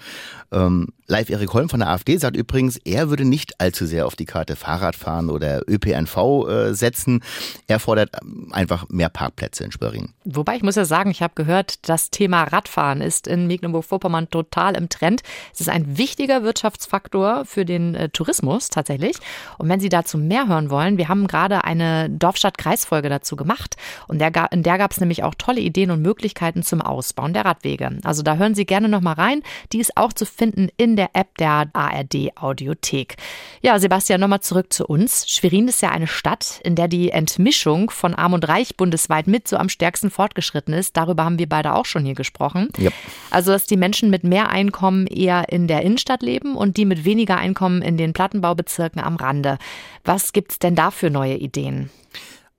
[0.53, 4.15] Ähm, Live Erik Holm von der AfD sagt übrigens, er würde nicht allzu sehr auf
[4.15, 7.21] die Karte Fahrradfahren oder ÖPNV äh, setzen.
[7.67, 10.13] Er fordert ähm, einfach mehr Parkplätze in Schwerin.
[10.23, 14.75] Wobei ich muss ja sagen, ich habe gehört, das Thema Radfahren ist in Mecklenburg-Vorpommern total
[14.75, 15.21] im Trend.
[15.53, 19.17] Es ist ein wichtiger Wirtschaftsfaktor für den äh, Tourismus tatsächlich.
[19.59, 23.75] Und wenn Sie dazu mehr hören wollen, wir haben gerade eine Dorfstadt-Kreisfolge dazu gemacht.
[24.07, 27.45] Und der, in der gab es nämlich auch tolle Ideen und Möglichkeiten zum Ausbauen der
[27.45, 27.99] Radwege.
[28.03, 29.43] Also da hören Sie gerne noch mal rein.
[29.71, 33.17] Die ist auch zu finden in der App der ARD Audiothek.
[33.61, 35.29] Ja, Sebastian, nochmal zurück zu uns.
[35.29, 39.47] Schwerin ist ja eine Stadt, in der die Entmischung von Arm und Reich bundesweit mit
[39.47, 40.97] so am stärksten fortgeschritten ist.
[40.97, 42.69] Darüber haben wir beide auch schon hier gesprochen.
[42.77, 42.91] Ja.
[43.31, 47.05] Also, dass die Menschen mit mehr Einkommen eher in der Innenstadt leben und die mit
[47.05, 49.57] weniger Einkommen in den Plattenbaubezirken am Rande.
[50.03, 51.89] Was gibt es denn da für neue Ideen?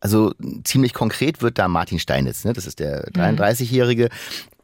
[0.00, 2.52] Also ziemlich konkret wird da Martin Steinitz, ne?
[2.52, 4.10] das ist der 33-Jährige,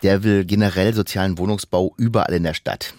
[0.03, 2.95] der will generell sozialen Wohnungsbau überall in der Stadt.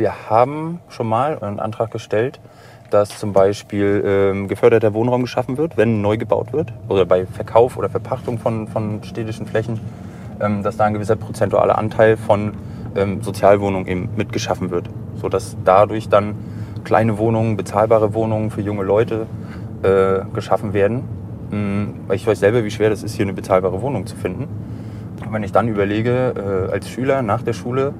[0.00, 2.40] Wir haben schon mal einen Antrag gestellt,
[2.88, 7.76] dass zum Beispiel ähm, geförderter Wohnraum geschaffen wird, wenn neu gebaut wird oder bei Verkauf
[7.76, 9.78] oder Verpachtung von, von städtischen Flächen,
[10.40, 12.54] ähm, dass da ein gewisser prozentualer Anteil von
[12.96, 16.34] ähm, Sozialwohnungen eben mitgeschaffen wird, sodass dadurch dann
[16.82, 19.26] kleine Wohnungen, bezahlbare Wohnungen für junge Leute
[19.82, 21.02] äh, geschaffen werden.
[21.50, 24.48] Mhm, ich weiß selber, wie schwer das ist, hier eine bezahlbare Wohnung zu finden.
[25.22, 27.92] Und wenn ich dann überlege, äh, als Schüler nach der Schule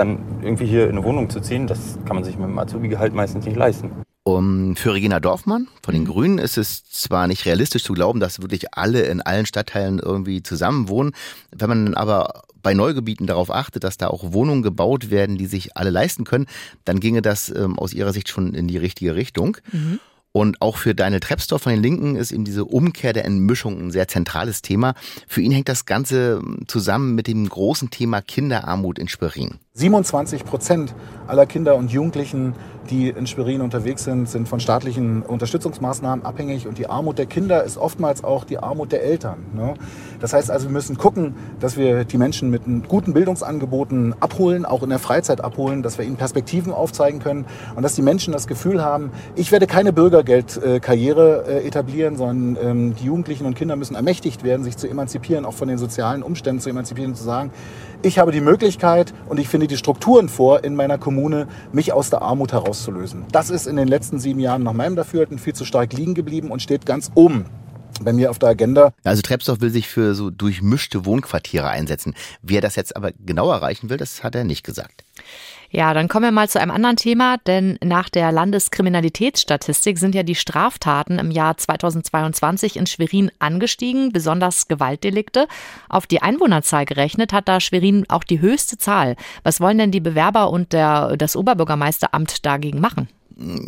[0.00, 3.14] dann irgendwie hier in eine Wohnung zu ziehen, das kann man sich mit dem Azubi-Gehalt
[3.14, 3.90] meistens nicht leisten.
[4.22, 8.42] Um, für Regina Dorfmann von den Grünen ist es zwar nicht realistisch zu glauben, dass
[8.42, 11.12] wirklich alle in allen Stadtteilen irgendwie zusammen wohnen.
[11.56, 15.76] Wenn man aber bei Neugebieten darauf achtet, dass da auch Wohnungen gebaut werden, die sich
[15.76, 16.46] alle leisten können,
[16.84, 19.56] dann ginge das ähm, aus ihrer Sicht schon in die richtige Richtung.
[19.72, 20.00] Mhm.
[20.32, 23.90] Und auch für Daniel Trepsdorf von den Linken ist eben diese Umkehr der Entmischung ein
[23.90, 24.94] sehr zentrales Thema.
[25.26, 29.58] Für ihn hängt das Ganze zusammen mit dem großen Thema Kinderarmut in Schwerin.
[29.72, 30.96] 27 Prozent
[31.28, 32.54] aller Kinder und Jugendlichen,
[32.90, 36.66] die in Schwerin unterwegs sind, sind von staatlichen Unterstützungsmaßnahmen abhängig.
[36.66, 39.46] Und die Armut der Kinder ist oftmals auch die Armut der Eltern.
[39.54, 39.74] Ne?
[40.18, 44.82] Das heißt also, wir müssen gucken, dass wir die Menschen mit guten Bildungsangeboten abholen, auch
[44.82, 48.48] in der Freizeit abholen, dass wir ihnen Perspektiven aufzeigen können und dass die Menschen das
[48.48, 53.94] Gefühl haben, ich werde keine Bürgergeldkarriere äh, etablieren, sondern ähm, die Jugendlichen und Kinder müssen
[53.94, 57.52] ermächtigt werden, sich zu emanzipieren, auch von den sozialen Umständen zu emanzipieren, zu sagen,
[58.02, 62.10] ich habe die Möglichkeit und ich finde die Strukturen vor in meiner Kommune, mich aus
[62.10, 63.24] der Armut herauszulösen.
[63.32, 66.50] Das ist in den letzten sieben Jahren nach meinem Dafürhalten viel zu stark liegen geblieben
[66.50, 67.44] und steht ganz oben
[68.02, 68.92] bei mir auf der Agenda.
[69.04, 72.14] Also Trepsdorf will sich für so durchmischte Wohnquartiere einsetzen.
[72.42, 75.04] Wie er das jetzt aber genau erreichen will, das hat er nicht gesagt.
[75.72, 80.24] Ja, dann kommen wir mal zu einem anderen Thema, denn nach der Landeskriminalitätsstatistik sind ja
[80.24, 85.46] die Straftaten im Jahr 2022 in Schwerin angestiegen, besonders Gewaltdelikte.
[85.88, 89.14] Auf die Einwohnerzahl gerechnet hat da Schwerin auch die höchste Zahl.
[89.44, 93.08] Was wollen denn die Bewerber und der, das Oberbürgermeisteramt dagegen machen?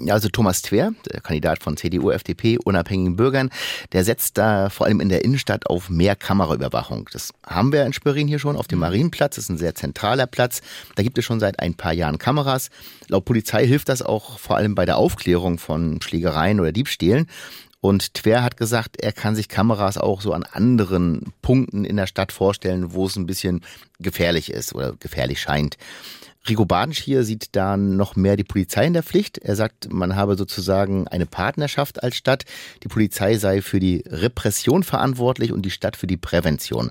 [0.09, 3.51] Also Thomas Twer, der Kandidat von CDU, FDP, unabhängigen Bürgern,
[3.93, 7.09] der setzt da vor allem in der Innenstadt auf mehr Kameraüberwachung.
[7.13, 9.37] Das haben wir in Schwerin hier schon auf dem Marienplatz.
[9.37, 10.61] Das ist ein sehr zentraler Platz.
[10.97, 12.71] Da gibt es schon seit ein paar Jahren Kameras.
[13.09, 17.27] Laut Polizei hilft das auch vor allem bei der Aufklärung von Schlägereien oder Diebstählen.
[17.81, 22.07] Und Twer hat gesagt, er kann sich Kameras auch so an anderen Punkten in der
[22.07, 23.63] Stadt vorstellen, wo es ein bisschen
[23.99, 25.77] gefährlich ist oder gefährlich scheint.
[26.49, 29.39] Rico Badensch hier sieht da noch mehr die Polizei in der Pflicht.
[29.39, 32.45] Er sagt, man habe sozusagen eine Partnerschaft als Stadt.
[32.83, 36.91] Die Polizei sei für die Repression verantwortlich und die Stadt für die Prävention.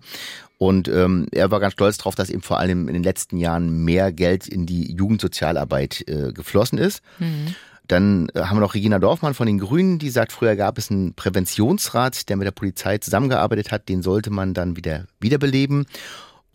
[0.57, 3.83] Und ähm, er war ganz stolz darauf, dass eben vor allem in den letzten Jahren
[3.83, 7.01] mehr Geld in die Jugendsozialarbeit äh, geflossen ist.
[7.19, 7.55] Mhm.
[7.87, 10.91] Dann äh, haben wir noch Regina Dorfmann von den Grünen, die sagt, früher gab es
[10.91, 13.89] einen Präventionsrat, der mit der Polizei zusammengearbeitet hat.
[13.89, 15.87] Den sollte man dann wieder wiederbeleben.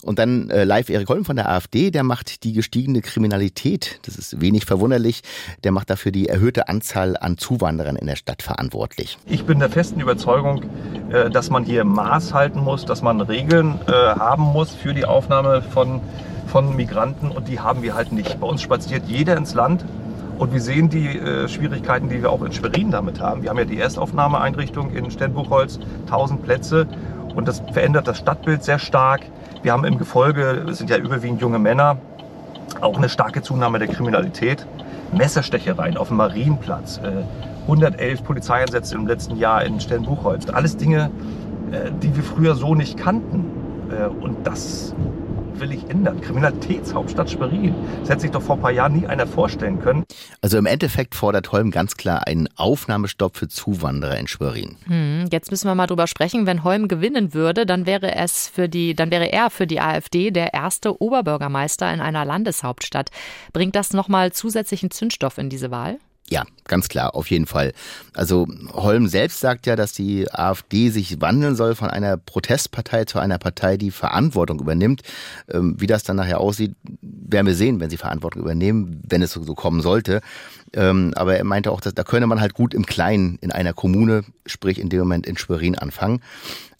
[0.07, 4.15] Und dann äh, live Erik Holm von der AfD, der macht die gestiegene Kriminalität, das
[4.17, 5.23] ist wenig verwunderlich,
[5.65, 9.19] der macht dafür die erhöhte Anzahl an Zuwanderern in der Stadt verantwortlich.
[9.27, 10.63] Ich bin der festen Überzeugung,
[11.11, 15.05] äh, dass man hier Maß halten muss, dass man Regeln äh, haben muss für die
[15.05, 16.01] Aufnahme von,
[16.47, 18.39] von Migranten und die haben wir halt nicht.
[18.39, 19.85] Bei uns spaziert jeder ins Land
[20.39, 23.43] und wir sehen die äh, Schwierigkeiten, die wir auch in Schwerin damit haben.
[23.43, 26.87] Wir haben ja die Erstaufnahmeeinrichtung in Stenbuchholz, 1000 Plätze
[27.37, 29.21] und das verändert das Stadtbild sehr stark.
[29.63, 31.99] Wir haben im Gefolge, es sind ja überwiegend junge Männer,
[32.81, 34.67] auch eine starke Zunahme der Kriminalität.
[35.13, 37.01] Messerstechereien auf dem Marienplatz,
[37.63, 40.49] 111 äh, Polizeieinsätze im letzten Jahr in Stellenbuchholz.
[40.49, 41.11] Alles Dinge,
[41.71, 43.45] äh, die wir früher so nicht kannten.
[43.91, 44.95] Äh, und das
[45.61, 46.21] will ich ändern.
[46.21, 47.75] Kriminalitätshauptstadt Schwerin.
[48.01, 50.05] Das hätte sich doch vor ein paar Jahren nie einer vorstellen können.
[50.41, 54.77] Also im Endeffekt fordert Holm ganz klar einen Aufnahmestopp für Zuwanderer in Schwerin.
[54.87, 56.47] Hm, jetzt müssen wir mal drüber sprechen.
[56.47, 60.31] Wenn Holm gewinnen würde, dann wäre es für die, dann wäre er für die AfD
[60.31, 63.11] der erste Oberbürgermeister in einer Landeshauptstadt.
[63.53, 65.99] Bringt das nochmal zusätzlichen Zündstoff in diese Wahl?
[66.29, 67.73] Ja, ganz klar, auf jeden Fall.
[68.13, 73.21] Also Holm selbst sagt ja, dass die AfD sich wandeln soll von einer Protestpartei zu
[73.21, 75.03] einer Partei, die Verantwortung übernimmt.
[75.49, 79.33] Ähm, wie das dann nachher aussieht, werden wir sehen, wenn sie Verantwortung übernehmen, wenn es
[79.33, 80.21] so kommen sollte.
[80.77, 83.73] Ähm, aber er meinte auch, dass da könne man halt gut im Kleinen in einer
[83.73, 86.21] Kommune, sprich in dem Moment in Schwerin anfangen.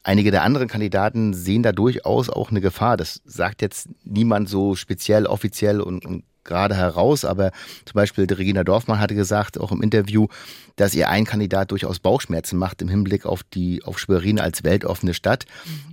[0.05, 2.97] Einige der anderen Kandidaten sehen da durchaus auch eine Gefahr.
[2.97, 7.51] Das sagt jetzt niemand so speziell, offiziell und, und gerade heraus, aber
[7.85, 10.29] zum Beispiel Regina Dorfmann hatte gesagt, auch im Interview,
[10.77, 15.15] dass ihr ein Kandidat durchaus Bauchschmerzen macht im Hinblick auf die auf Schwerin als weltoffene
[15.15, 15.45] Stadt.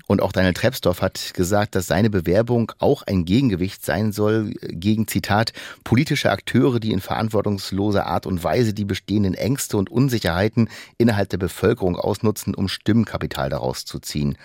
[0.07, 5.07] Und auch Daniel Trebsdorf hat gesagt, dass seine Bewerbung auch ein Gegengewicht sein soll gegen
[5.07, 7.01] Zitat politische Akteure, die in
[7.93, 13.49] verantwortungsloser Art und Weise die bestehenden Ängste und Unsicherheiten innerhalb der Bevölkerung ausnutzen, um Stimmkapital
[13.49, 14.37] daraus zu ziehen.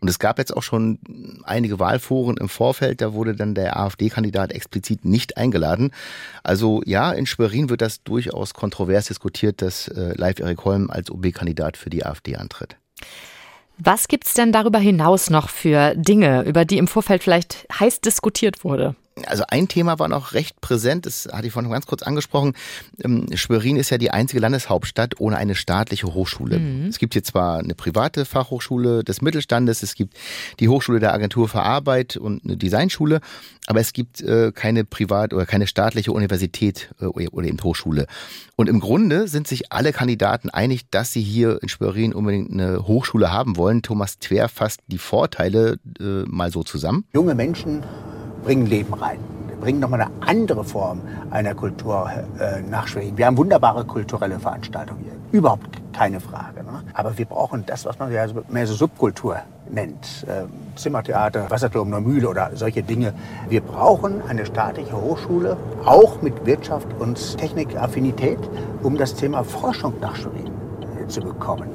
[0.00, 0.98] Und es gab jetzt auch schon
[1.44, 5.92] einige Wahlforen im Vorfeld, da wurde dann der AfD-Kandidat explizit nicht eingeladen.
[6.42, 11.10] Also ja, in Schwerin wird das durchaus kontrovers diskutiert, dass äh, Live Erik Holm als
[11.10, 12.76] OB-Kandidat für die AfD antritt.
[13.78, 18.02] Was gibt es denn darüber hinaus noch für Dinge, über die im Vorfeld vielleicht heiß
[18.02, 18.94] diskutiert wurde?
[19.26, 22.54] Also ein Thema war noch recht präsent, das hatte ich vorhin ganz kurz angesprochen.
[23.02, 26.58] Ähm, Schwerin ist ja die einzige Landeshauptstadt ohne eine staatliche Hochschule.
[26.58, 26.86] Mhm.
[26.86, 30.14] Es gibt hier zwar eine private Fachhochschule des Mittelstandes, es gibt
[30.58, 33.20] die Hochschule der Agentur für Arbeit und eine Designschule,
[33.66, 38.06] aber es gibt äh, keine privat oder keine staatliche Universität äh, oder eben Hochschule.
[38.56, 42.86] Und im Grunde sind sich alle Kandidaten einig, dass sie hier in Schwerin unbedingt eine
[42.86, 43.82] Hochschule haben wollen.
[43.82, 47.04] Thomas Twer fasst die Vorteile äh, mal so zusammen.
[47.12, 47.84] Junge Menschen
[48.44, 49.18] bringen Leben rein.
[49.48, 53.16] Wir bringen nochmal eine andere Form einer Kultur äh, nach Schweden.
[53.16, 55.12] Wir haben wunderbare kulturelle Veranstaltungen hier.
[55.32, 56.62] Überhaupt keine Frage.
[56.62, 56.82] Ne?
[56.92, 59.38] Aber wir brauchen das, was man ja mehr so Subkultur
[59.70, 60.26] nennt.
[60.28, 60.44] Äh,
[60.76, 63.14] Zimmertheater, Wasserturm, Neumühle oder solche Dinge.
[63.48, 68.38] Wir brauchen eine staatliche Hochschule, auch mit Wirtschaft und Technikaffinität,
[68.82, 70.52] um das Thema Forschung nach Schwerin
[71.02, 71.70] äh, zu bekommen.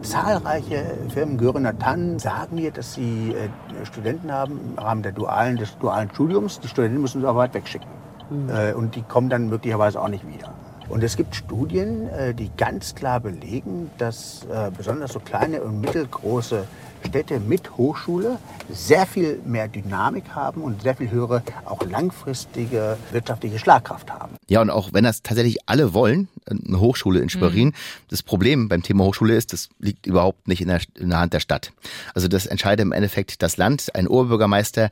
[0.00, 3.48] Zahlreiche Firmen, Göringer Tannen, sagen mir, dass sie äh,
[3.84, 6.60] Studenten haben im Rahmen der dualen, des dualen Studiums.
[6.60, 7.88] Die Studenten müssen sie aber weit wegschicken.
[8.30, 8.76] Mhm.
[8.76, 10.52] Und die kommen dann möglicherweise auch nicht wieder.
[10.88, 15.80] Und es gibt Studien, äh, die ganz klar belegen, dass äh, besonders so kleine und
[15.80, 16.66] mittelgroße
[17.06, 18.38] Städte mit Hochschule
[18.70, 24.36] sehr viel mehr Dynamik haben und sehr viel höhere, auch langfristige wirtschaftliche Schlagkraft haben.
[24.48, 27.74] Ja, und auch wenn das tatsächlich alle wollen, eine Hochschule in Schwerin, mhm.
[28.08, 31.32] das Problem beim Thema Hochschule ist, das liegt überhaupt nicht in der, in der Hand
[31.34, 31.72] der Stadt.
[32.14, 34.90] Also das entscheidet im Endeffekt das Land, ein Oberbürgermeister,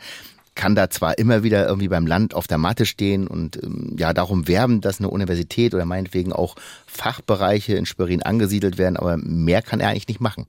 [0.57, 4.12] kann da zwar immer wieder irgendwie beim Land auf der Matte stehen und ähm, ja
[4.12, 9.62] darum werben, dass eine Universität oder meinetwegen auch Fachbereiche in Schwerin angesiedelt werden, aber mehr
[9.62, 10.47] kann er eigentlich nicht machen.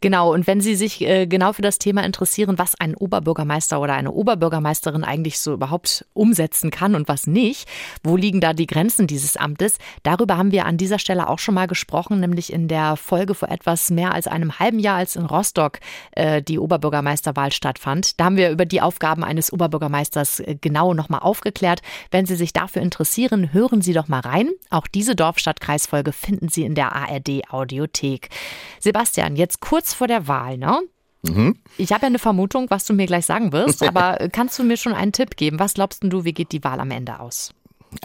[0.00, 3.94] Genau, und wenn Sie sich äh, genau für das Thema interessieren, was ein Oberbürgermeister oder
[3.94, 7.68] eine Oberbürgermeisterin eigentlich so überhaupt umsetzen kann und was nicht,
[8.02, 11.54] wo liegen da die Grenzen dieses Amtes, darüber haben wir an dieser Stelle auch schon
[11.54, 15.26] mal gesprochen, nämlich in der Folge vor etwas mehr als einem halben Jahr, als in
[15.26, 15.80] Rostock
[16.12, 18.18] äh, die Oberbürgermeisterwahl stattfand.
[18.20, 21.82] Da haben wir über die Aufgaben eines Oberbürgermeisters äh, genau nochmal aufgeklärt.
[22.10, 24.50] Wenn Sie sich dafür interessieren, hören Sie doch mal rein.
[24.70, 28.30] Auch diese Dorfstadt-Kreisfolge finden Sie in der ARD Audiothek.
[28.80, 30.80] Sebastian, jetzt kurz vor der Wahl, ne?
[31.22, 31.56] Mhm.
[31.76, 34.76] Ich habe ja eine Vermutung, was du mir gleich sagen wirst, aber kannst du mir
[34.76, 35.58] schon einen Tipp geben?
[35.58, 37.50] Was glaubst du, wie geht die Wahl am Ende aus?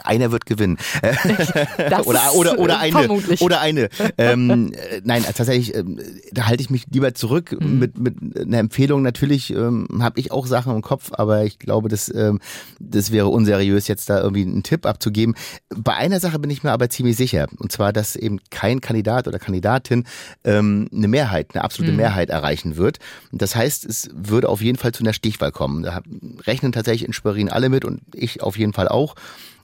[0.04, 0.78] Einer wird gewinnen.
[2.04, 2.92] oder, oder, oder eine.
[2.92, 3.40] Vermutlich.
[3.40, 3.88] Oder eine.
[4.18, 5.84] Ähm, äh, nein, tatsächlich, äh,
[6.32, 7.56] da halte ich mich lieber zurück.
[7.58, 7.78] Mhm.
[7.78, 11.88] Mit, mit einer Empfehlung natürlich ähm, habe ich auch Sachen im Kopf, aber ich glaube,
[11.88, 12.40] das, ähm,
[12.78, 15.34] das wäre unseriös, jetzt da irgendwie einen Tipp abzugeben.
[15.68, 17.48] Bei einer Sache bin ich mir aber ziemlich sicher.
[17.58, 20.04] Und zwar, dass eben kein Kandidat oder Kandidatin
[20.44, 21.98] ähm, eine Mehrheit, eine absolute mhm.
[21.98, 22.98] Mehrheit erreichen wird.
[23.32, 25.82] Das heißt, es würde auf jeden Fall zu einer Stichwahl kommen.
[25.82, 26.02] Da
[26.46, 29.14] rechnen tatsächlich in Schwerin alle mit und ich auf jeden Fall auch.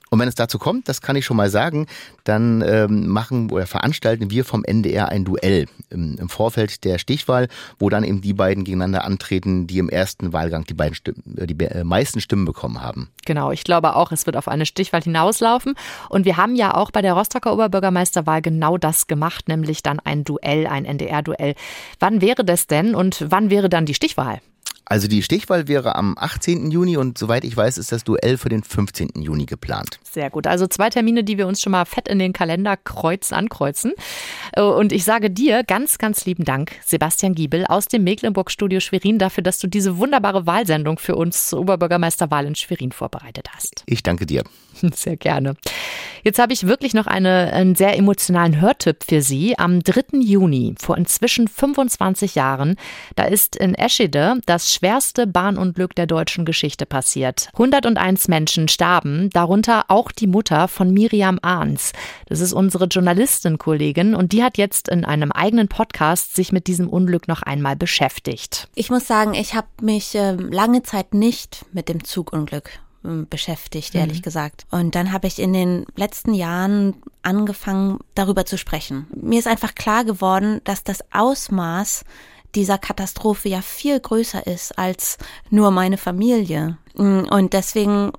[0.09, 1.87] Und wenn es dazu kommt, das kann ich schon mal sagen,
[2.23, 7.47] dann ähm, machen oder veranstalten wir vom NDR ein Duell im, im, Vorfeld der Stichwahl,
[7.77, 11.47] wo dann eben die beiden gegeneinander antreten, die im ersten Wahlgang die beiden Stimmen, äh,
[11.47, 13.09] die äh, meisten Stimmen bekommen haben.
[13.25, 15.75] Genau, ich glaube auch, es wird auf eine Stichwahl hinauslaufen.
[16.09, 20.23] Und wir haben ja auch bei der Rostocker Oberbürgermeisterwahl genau das gemacht, nämlich dann ein
[20.23, 21.55] Duell, ein NDR-Duell.
[21.99, 24.41] Wann wäre das denn und wann wäre dann die Stichwahl?
[24.89, 26.71] Also die Stichwahl wäre am 18.
[26.71, 29.21] Juni und soweit ich weiß, ist das Duell für den 15.
[29.21, 29.99] Juni geplant.
[30.03, 30.47] Sehr gut.
[30.47, 33.93] Also zwei Termine, die wir uns schon mal fett in den Kalender kreuzen, ankreuzen.
[34.53, 39.19] Äh, und ich sage dir ganz, ganz lieben Dank, Sebastian Giebel aus dem Mecklenburg-Studio Schwerin,
[39.19, 43.83] dafür, dass du diese wunderbare Wahlsendung für uns zur Oberbürgermeisterwahl in Schwerin vorbereitet hast.
[43.85, 44.43] Ich danke dir.
[44.95, 45.55] Sehr gerne.
[46.23, 49.57] Jetzt habe ich wirklich noch eine, einen sehr emotionalen Hörtipp für Sie.
[49.57, 50.19] Am 3.
[50.19, 52.75] Juni, vor inzwischen 25 Jahren,
[53.15, 57.49] da ist in Eschede das schwerste Bahnunglück der deutschen Geschichte passiert.
[57.53, 61.93] 101 Menschen starben, darunter auch die Mutter von Miriam Ahns.
[62.27, 66.89] Das ist unsere Journalistin-Kollegin und die hat jetzt in einem eigenen Podcast sich mit diesem
[66.89, 68.67] Unglück noch einmal beschäftigt.
[68.75, 73.95] Ich muss sagen, ich habe mich äh, lange Zeit nicht mit dem Zugunglück ähm, beschäftigt,
[73.95, 74.23] ehrlich mhm.
[74.23, 74.65] gesagt.
[74.71, 79.07] Und dann habe ich in den letzten Jahren angefangen, darüber zu sprechen.
[79.13, 82.05] Mir ist einfach klar geworden, dass das Ausmaß
[82.55, 85.17] dieser Katastrophe ja viel größer ist als
[85.49, 86.77] nur meine Familie.
[86.95, 88.11] Und deswegen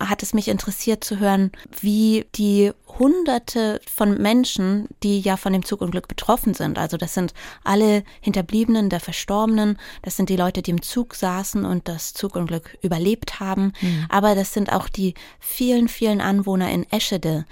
[0.00, 5.64] hat es mich interessiert zu hören, wie die Hunderte von Menschen, die ja von dem
[5.64, 6.78] Zugunglück betroffen sind.
[6.78, 11.64] Also das sind alle Hinterbliebenen der Verstorbenen, das sind die Leute, die im Zug saßen
[11.64, 13.72] und das Zugunglück überlebt haben.
[13.80, 14.06] Mhm.
[14.08, 17.44] Aber das sind auch die vielen, vielen Anwohner in Eschede,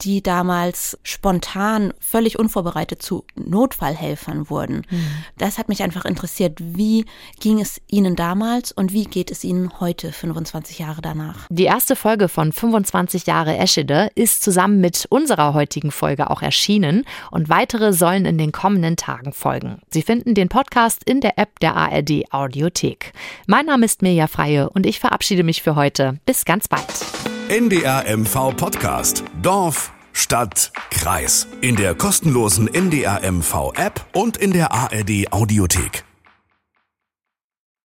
[0.00, 4.86] die damals spontan, völlig unvorbereitet zu Notfallhelfern wurden.
[4.90, 5.06] Mhm.
[5.36, 6.58] Das hat mich einfach interessiert.
[6.60, 7.04] Wie
[7.40, 11.46] ging es Ihnen damals und wie geht es Ihnen heute, 25 Jahre danach?
[11.50, 17.04] Die erste Folge von 25 Jahre Eschede ist zusammen mit unserer heutigen Folge auch erschienen
[17.30, 19.80] und weitere sollen in den kommenden Tagen folgen.
[19.90, 23.12] Sie finden den Podcast in der App der ARD Audiothek.
[23.46, 26.18] Mein Name ist Mirja Freie und ich verabschiede mich für heute.
[26.24, 27.17] Bis ganz bald.
[27.48, 29.24] NDR MV Podcast.
[29.40, 31.46] Dorf, Stadt, Kreis.
[31.62, 36.04] In der kostenlosen NDR MV App und in der ARD Audiothek.